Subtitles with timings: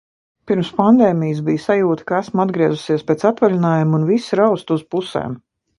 [0.51, 5.41] Pirms pandēmijas bija sajūta, ka esmu atgriezusies pēc atvaļinājuma un visi rausta uz pusēm.